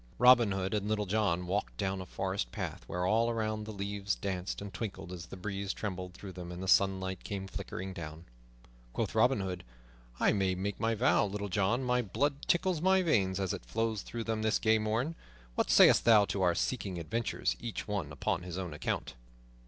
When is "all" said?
3.05-3.29